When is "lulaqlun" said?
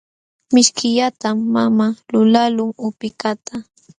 2.11-2.71